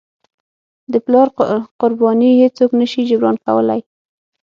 [0.91, 1.27] د پلار
[1.79, 3.79] قرباني هیڅوک نه شي جبران کولی.